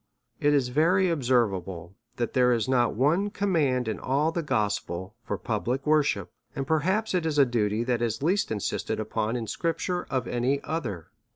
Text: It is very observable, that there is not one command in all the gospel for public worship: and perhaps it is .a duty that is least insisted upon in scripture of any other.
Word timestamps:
It 0.39 0.55
is 0.55 0.69
very 0.69 1.11
observable, 1.11 1.93
that 2.15 2.33
there 2.33 2.51
is 2.53 2.67
not 2.67 2.95
one 2.95 3.29
command 3.29 3.87
in 3.87 3.99
all 3.99 4.31
the 4.31 4.41
gospel 4.41 5.13
for 5.23 5.37
public 5.37 5.85
worship: 5.85 6.31
and 6.55 6.65
perhaps 6.65 7.13
it 7.13 7.23
is 7.23 7.37
.a 7.37 7.45
duty 7.45 7.83
that 7.83 8.01
is 8.01 8.23
least 8.23 8.49
insisted 8.49 8.99
upon 8.99 9.35
in 9.35 9.45
scripture 9.45 10.07
of 10.09 10.27
any 10.27 10.59
other. 10.63 11.11